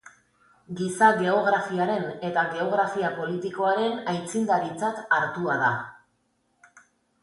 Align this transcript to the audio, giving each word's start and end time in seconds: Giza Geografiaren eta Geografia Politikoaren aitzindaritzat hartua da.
Giza 0.79 1.09
Geografiaren 1.19 2.07
eta 2.31 2.47
Geografia 2.55 3.13
Politikoaren 3.21 3.97
aitzindaritzat 4.17 5.07
hartua 5.21 5.63
da. 5.67 5.73